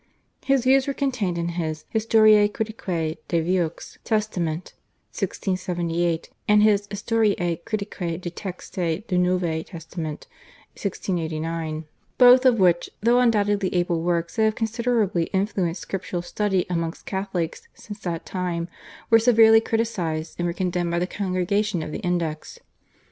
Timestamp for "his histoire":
1.49-2.51, 6.63-7.63